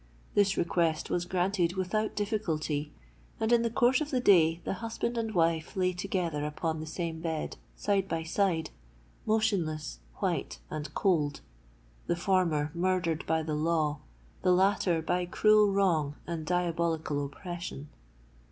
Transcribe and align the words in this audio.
This 0.33 0.57
request 0.57 1.11
was 1.11 1.25
granted 1.25 1.75
without 1.75 2.15
difficulty; 2.15 2.91
and 3.39 3.51
in 3.53 3.61
the 3.61 3.69
course 3.69 4.01
of 4.01 4.09
the 4.09 4.19
day 4.19 4.59
the 4.63 4.73
husband 4.81 5.15
and 5.15 5.31
wife 5.35 5.75
lay 5.75 5.93
together 5.93 6.43
upon 6.43 6.79
the 6.79 6.87
same 6.87 7.21
bed—side 7.21 8.07
by 8.07 8.23
side—motionless, 8.23 9.99
white, 10.15 10.57
and 10.71 10.91
cold,—the 10.95 12.15
former 12.15 12.71
murdered 12.73 13.23
by 13.27 13.43
the 13.43 13.53
law, 13.53 13.99
the 14.41 14.51
latter 14.51 15.03
by 15.03 15.27
cruel 15.27 15.71
wrong 15.71 16.15
and 16.25 16.47
diabolical 16.47 17.23
oppression. 17.23 17.89